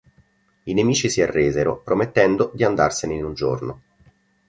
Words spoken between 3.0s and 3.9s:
in un giorno.